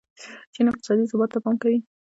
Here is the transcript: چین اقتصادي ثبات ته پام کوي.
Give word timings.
چین 0.53 0.65
اقتصادي 0.69 1.03
ثبات 1.11 1.29
ته 1.33 1.39
پام 1.43 1.55
کوي. 1.63 1.79